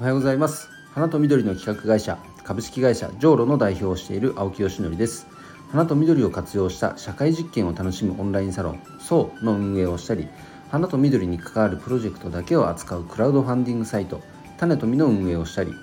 [0.00, 0.70] おはようございます。
[0.92, 5.26] 花と緑の企画会社株式会社ジョーロの代表をしている青木よしのりです。
[5.72, 10.28] 花と緑を活用した社会実験を楽しむオンラインサロン SO の運営をしたり
[10.70, 14.22] 花と緑に関わるプロジェクトだけを扱うクラウドファンディングサイト
[14.56, 15.74] 種と実の運営をしたり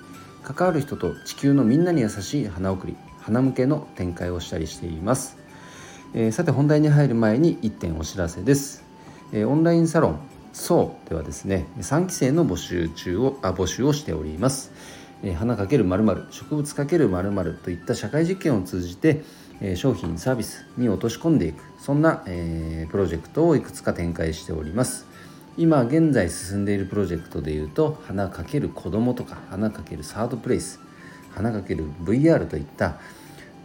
[0.43, 5.37] 関わる人と地球のみんなに優しい花送り花向けの展開をしたりしています、
[6.13, 8.85] えー、さて本題に入る前に1点お知らせです、
[9.33, 11.09] えー、オンラインサロンそう。
[11.09, 14.71] ではですね3期生の募集中をあ募集をしております、
[15.21, 19.21] え、花かけるまる植物かけるまるといった社会実験を通じて、
[19.59, 25.05] え、商品サービスに落とし込んでいくそんな、えー、プロジェクトをいくつか展開しております。
[25.57, 30.81] 今現在進んでいるプロジェクトでいうと花かける子供とか花かけるサードプレイス
[31.33, 32.99] 花かける VR といった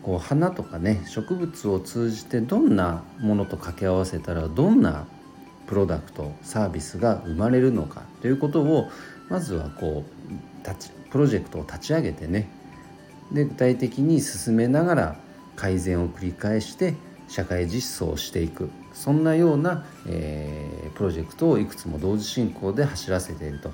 [0.03, 5.07] こう花とかね植物を通じてどんなものと掛け合わせたらどんな
[5.71, 8.91] プロダクトサービスが生まれるのかということを
[9.29, 12.51] まずはこう立ちプロジェクトを立ち上げてね
[13.33, 15.17] で具体的に進めながら
[15.55, 16.95] 改善を繰り返して
[17.29, 23.71] 社会実装をしていくそんなような、えー、プロジェクトをいくつも同時進行で走らせていると。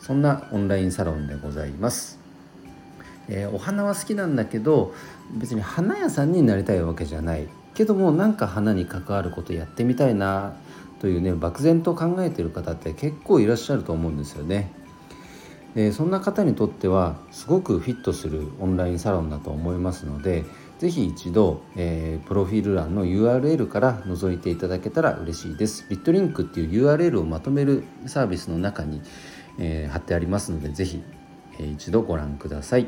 [0.00, 2.18] そんなオンラインサロンでございます。
[3.28, 4.94] えー、お花は好きなんだけど
[5.34, 7.48] 別に花屋さんになりたいわけじゃない。
[7.74, 10.54] けどもなんか花に関わることやってみたいな。
[11.00, 14.70] というね漠然と考えてる方って結構いらっしゃると思うんですよね。
[15.74, 20.44] でそんな方にとってはすごくフィットするオンラインサロンだと思いますので
[20.80, 25.86] 是非一度、えー、プロフィール欄の URL から覗いていただけたら嬉しいです。
[25.88, 29.00] ビットリンクっていう URL をまとめるサービスの中に、
[29.58, 31.02] えー、貼ってありますので是非、
[31.58, 32.86] えー、一度ご覧ください。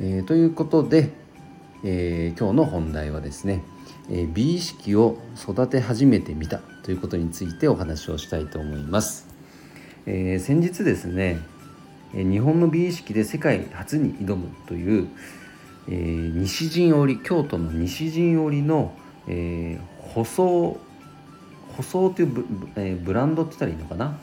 [0.00, 1.12] えー、ということで、
[1.84, 3.62] え今日の本題はですね
[4.10, 9.26] え美意識を育て始めてみたということについてお話をしたいと思います、
[10.06, 11.40] えー、先日ですね
[12.12, 15.08] 日本の美意識で世界初に挑むという、
[15.88, 18.96] えー、西陣織京都の西陣織の、
[19.26, 20.78] えー、舗装
[21.76, 22.46] 舗装というブ,、
[22.76, 24.16] えー、ブランドって言ったらいいのかな、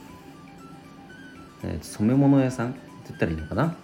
[1.66, 2.79] えー、染め物屋さんって
[3.09, 3.75] 言ったらいいのかな？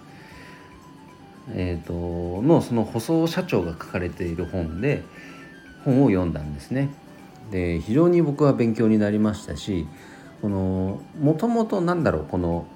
[1.52, 5.02] えーとのその舗装社長が書かれている本で、
[5.84, 6.88] 本を読んだんですね。
[7.50, 9.86] で非常に僕は勉強になりましたし
[10.40, 12.66] このもともとなんだろうこの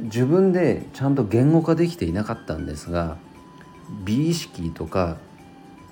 [0.00, 3.16] 自分でちゃんと言語化できていなかったんですが
[4.04, 5.16] 美意識とか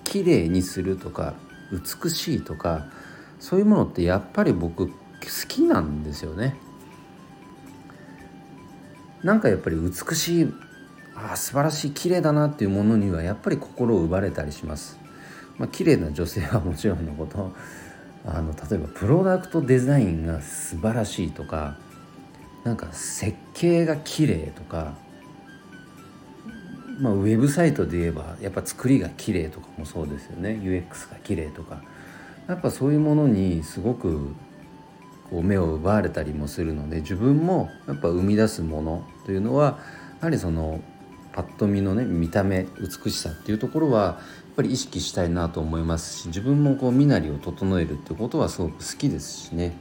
[0.05, 1.35] 綺麗にするとか
[1.73, 2.87] 美しいとか
[3.39, 4.95] そういうものってやっぱり僕好
[5.49, 6.57] きなんですよね。
[9.23, 10.55] なんかやっぱり美しい
[11.15, 14.99] あ素晴らしい綺麗だなっていうものにはやっぱり心を奪われたりします。
[15.57, 17.53] まあ綺麗な女性はもちろんのこと
[18.27, 21.77] あの例えばプロダクトデザインが素晴らしいとか
[22.65, 24.95] なんか設計が綺麗とか、
[27.01, 30.59] まあ、ウェブサイトで言えばやっぱ作りが綺麗とかもそうですよね。
[30.63, 31.83] UX が綺麗とか。
[32.49, 34.35] やっぱそういうものにすごく
[35.31, 39.79] こう目を奪われたりもするので自分もやっぱ生み出すものというのは
[40.21, 40.81] やはりその
[41.33, 44.21] パッと見のね見た目美しさっていうところは
[44.57, 49.77] ぱり意識したいなと思いますし自分もこう身なりを整えるってことはすごく好きですしね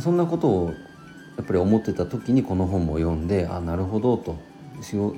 [0.00, 0.74] そんなことを
[1.36, 4.36] やっぱり思ってた時にこの本も読んであなるほどと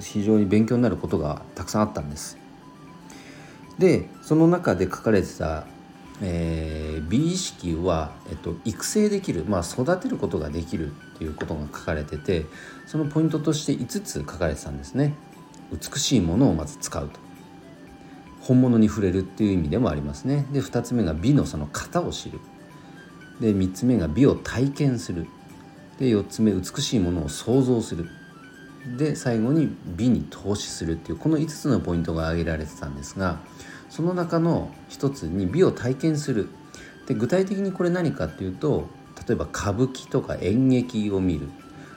[0.01, 2.39] 非常に勉強になることがたくさんあったんです。
[3.79, 5.67] でその中で書かれてた、
[6.23, 12.47] えー、美意識は、えっと、育成できる、まあ、育てることができるっていうことが書かれてて
[12.87, 15.15] そのポイントとして5つ書かれてたんですね。
[15.73, 17.26] 美しいものをまず使うと
[18.47, 20.47] 本物に触れるっていう意味でもありますね。
[20.53, 22.39] で2つ目が美のその型を知る。
[23.41, 25.27] で3つ目が美を体験する。
[25.99, 28.09] で4つ目美しいものを想像する。
[28.97, 33.41] で最後に美に投資するっていうこの5つのポイントが挙げられてたんですが
[33.89, 36.49] その中の1つに美を体験する。
[37.09, 38.89] で具体的にこれ何かっていうと
[39.27, 41.49] 例えば歌舞伎とか演劇を見る。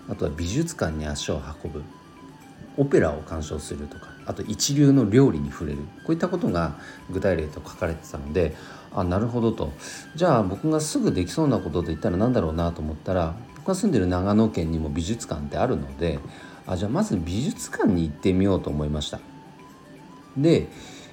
[0.10, 1.84] あとは美術館に足を運ぶ。
[2.78, 4.19] オペラを鑑賞するとか。
[4.30, 5.80] あと一流の料理に触れる。
[6.06, 6.76] こういったことが
[7.10, 8.56] 具体例と書かれてたので
[8.94, 9.74] あなるほどと。
[10.16, 16.20] じゃあ僕がすぐできそうなことといったら何だろうなと思ったら僕が住んでる長野県にも美術館ってあるので
[16.68, 19.20] あじゃあまず美術館に行ってみようと思いました。
[20.38, 20.70] で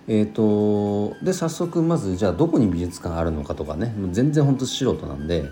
[0.08, 5.46] えーと、で早速まずじゃあどこに美術館あるのかとかね全然ほんと素人なんで、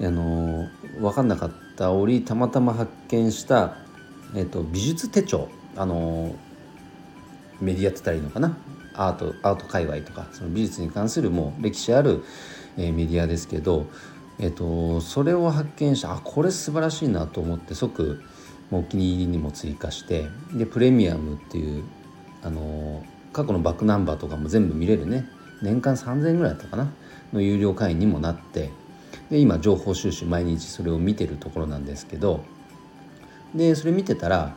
[0.00, 0.68] あの
[1.00, 3.76] 分かんなかった折たまたま発見した
[4.34, 5.48] えーと、美術手帳。
[5.76, 6.34] あの
[7.60, 8.56] メディアって言ったらいいのかな？
[8.94, 12.22] アートアート界隈とかその美術に関するもう歴史ある、
[12.76, 13.86] えー、メディアですけど、
[14.38, 18.22] えーと、それを発見してあこれ素晴らしいなと思って即
[18.70, 21.84] もう、お気に入りにも追加してでプレミアムっていう
[22.42, 25.28] あの過去のバックナンバーとかも全部見れるね。
[25.62, 26.92] 年間3000円ぐらいだったかな？
[27.32, 28.70] の有料会員にもなって
[29.30, 32.44] で今情報収集毎日それを見てるところなんですけど
[33.54, 34.56] でそれ見てたら、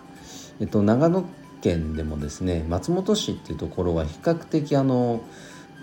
[0.59, 1.25] えっと、長野
[1.61, 5.21] 県でもですね松本市っていうところは比較的あの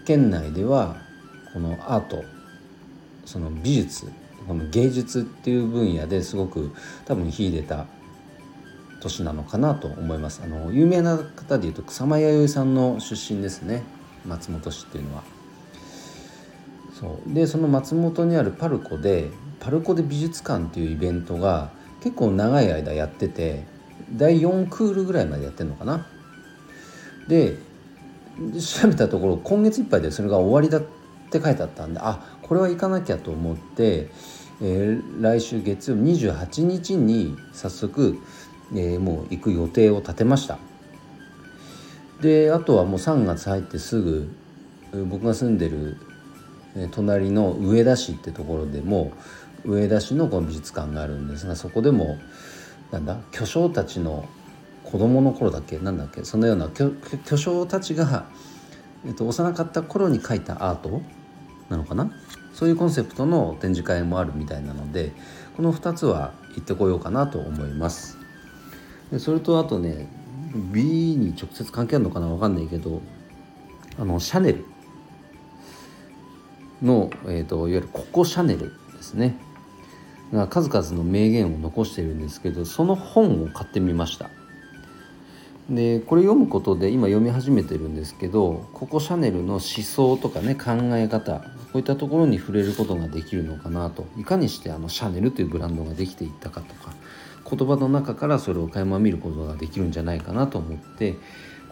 [0.07, 0.97] 県内では
[1.53, 2.25] このアート
[3.25, 4.11] その美術
[4.47, 6.75] この芸術っていう分野ですごく
[7.07, 7.87] 多分秀でた
[9.01, 10.41] 年なのかなと思います。
[10.43, 13.83] あの有名な方でいうと草間彌生さんの出身ですね。
[14.27, 15.23] 松本市っていうのは。
[16.99, 17.35] そう。
[17.35, 19.31] でその松本にあるパルコで
[19.61, 21.71] パルコで美術館っていうイベントが
[22.03, 23.65] 結構長い間やってて
[24.13, 26.07] 第4クールぐらいまでやってんのかな。
[27.29, 27.57] で
[28.61, 30.83] 調べたところ今月いっぱいでそれが終わりだっ
[31.31, 34.11] て書いてあったんであこれは行かなきゃと思って、
[34.61, 38.19] えー、来週月曜28日に早速、
[38.73, 40.59] えー、もう行く予定を立てました
[42.21, 44.29] であとはもう3月入ってすぐ
[45.07, 45.97] 僕が住んでる
[46.93, 49.13] 隣の上田市ってところでも
[49.65, 52.19] 上田市のこの美術館があるんですがそこでも
[52.95, 53.19] なんだ？
[53.33, 54.29] 巨匠たちの
[54.85, 55.79] 子供の頃だっけ？
[55.79, 56.23] なんだっけ？
[56.25, 56.93] そのような巨
[57.27, 58.27] 巨匠たちが、
[59.05, 61.03] えっと、幼かった頃に描いたアート？
[61.69, 62.13] なのかな？
[62.53, 65.11] そういうコンセプトの展示会もあるみたいなので
[65.57, 68.17] この2つは行ってこようかなと思います。
[69.11, 70.09] でそれとあとね
[70.73, 72.29] B に直接関係あるのかな？
[72.29, 73.03] 分かんないけど
[73.99, 74.65] あのシャネル
[76.81, 79.37] の、えーと、いわゆるココ・シャネルですね。
[80.35, 84.31] が数々の名言を残しているんですけどその本を買ってみました。
[85.71, 91.47] でこれ読むことで今読み始めてるんですけどココ・シャネルの思想とかね考え方こ
[91.77, 94.07] ういったところに触れることができるのかなと。
[94.19, 96.93] いかにしてあのシャネルというブランドができていったかとか
[97.51, 101.17] 言葉の中からそれを垣間見ることができるんじゃないかなと思って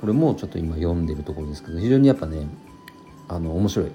[0.00, 2.46] これもちょっと今読んでるところですけど非常にやっぱね
[3.28, 3.92] あの面白い。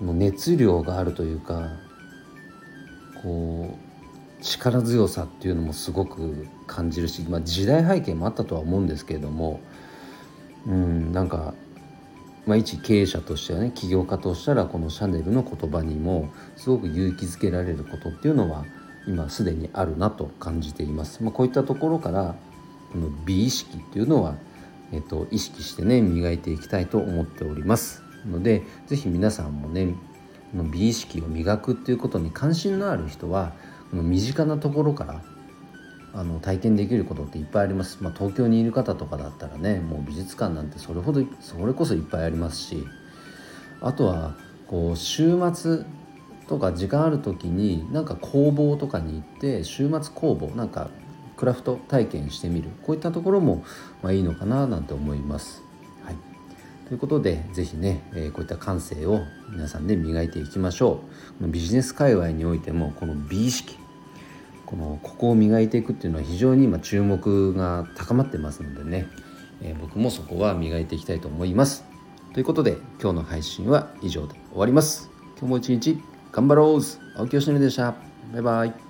[0.00, 1.70] 熱量があるというか
[3.22, 9.60] こう力強さっていうのもすごく感じるし、まあ、時代背景もあったとは思うんですけれども
[10.66, 11.54] うんなんか、
[12.46, 18.64] まあ、一経営者としてはね起業家としたらこのシャネルの言葉にもすごく勇気づけられることっていうのは
[19.06, 21.22] 今すでにあるなと感じています。
[21.22, 22.36] まあ、こういったところから
[22.92, 24.36] この美意識っていうのは、
[24.92, 28.02] えっと、意識してね磨いていきたいと思っております。
[28.26, 29.94] ので是非皆さんもね
[30.54, 33.52] の美意識を磨くっていうことに関心のある人は
[33.92, 35.22] 身近なところから
[36.14, 42.84] あの体験できることっていっぱいあります、まあ、東京にいる方とかだったらねもう美術館なんてそれほどそれこそいっぱいありますし
[43.80, 44.36] あとは
[44.66, 45.84] こう週末
[46.48, 50.90] とか時間ある時になんか工房とかに行って週末工房なんか
[51.36, 53.64] クラフト体験してみるこういったところも
[54.02, 55.67] まあいいのかななんて思います。
[56.88, 59.20] ということで是非ね、え、こういった感性を
[59.50, 61.02] 皆さんで磨いていきましょ
[61.40, 61.46] う。
[61.46, 63.76] ビジネス界隈においてもこの美意識
[64.64, 69.06] このここを磨いていくっていうのは非常に今注目が高まってますのでね、
[69.62, 71.84] え、僕もそこは磨いていきたいと思います。
[72.32, 75.10] ということで今日の配信は以上で終わります。
[75.38, 75.98] 今日も一日
[76.32, 76.80] 頑張ろう
[77.18, 77.94] 青木よしのりでした。
[78.32, 78.87] バイバイ。